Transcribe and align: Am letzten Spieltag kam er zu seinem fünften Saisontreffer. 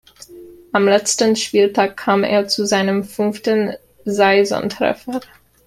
Am 0.71 0.85
letzten 0.87 1.35
Spieltag 1.35 1.95
kam 1.95 2.23
er 2.23 2.47
zu 2.47 2.65
seinem 2.65 3.03
fünften 3.03 3.75
Saisontreffer. 4.03 5.21